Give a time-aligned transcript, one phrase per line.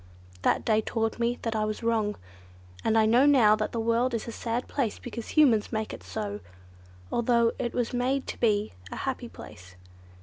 [0.41, 2.15] That day taught me I was wrong,
[2.83, 6.01] and I know now that the world is a sad place because Humans make it
[6.01, 6.39] so;
[7.11, 9.75] although it was made to be a happy place.